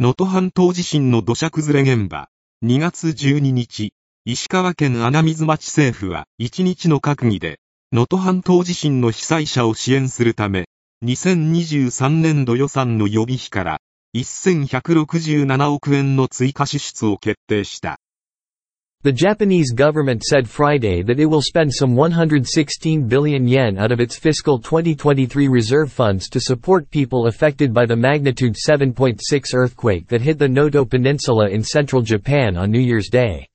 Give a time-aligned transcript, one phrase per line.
[0.00, 2.28] 能登半島地震の土砂崩れ現場、
[2.64, 3.92] 2月12日、
[4.24, 7.58] 石川県穴水町政府は1日の閣議で、
[7.90, 10.66] 能登半島地震の被災者を支援するため、
[11.04, 13.80] 2023年度予算の予備費から
[14.14, 17.98] 1167億円の追加支出を決定した。
[19.04, 24.18] The Japanese government said Friday that it will spend some 116 billion yen out of its
[24.18, 29.20] fiscal 2023 reserve funds to support people affected by the magnitude 7.6
[29.54, 33.46] earthquake that hit the Noto Peninsula in central Japan on New Year's Day.